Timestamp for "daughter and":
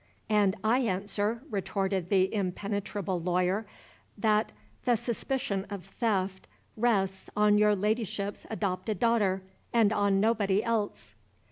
8.99-9.93